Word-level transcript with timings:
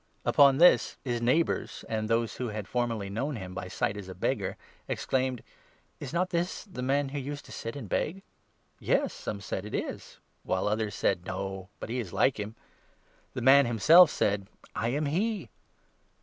Upon 0.25 0.57
this 0.57 0.97
his 1.03 1.21
neighbours, 1.21 1.85
and 1.87 2.09
those 2.09 2.37
who 2.37 2.47
had 2.47 2.67
formerly 2.67 3.05
8 3.05 3.09
known 3.11 3.35
him 3.35 3.53
by 3.53 3.67
sight 3.67 3.95
as 3.95 4.09
a 4.09 4.15
beggar, 4.15 4.57
exclaimed:" 4.87 5.43
Is 5.99 6.11
not 6.11 6.31
this 6.31 6.63
the 6.63 6.81
man 6.81 7.09
who 7.09 7.19
used 7.19 7.45
to 7.45 7.51
sit 7.51 7.75
and 7.75 7.87
beg?" 7.87 8.23
"Yes," 8.79 9.13
some 9.13 9.41
said," 9.41 9.63
it 9.67 9.75
is"; 9.75 10.17
while 10.43 10.67
others 10.67 10.95
said:" 10.95 11.23
No, 11.27 11.69
but 11.79 11.89
he 11.89 11.97
9 11.97 12.01
is 12.01 12.13
like 12.13 12.39
him." 12.39 12.55
The 13.35 13.43
man 13.43 13.67
himself 13.67 14.09
said: 14.09 14.47
"I 14.75 14.87
am 14.87 15.05
he." 15.05 15.49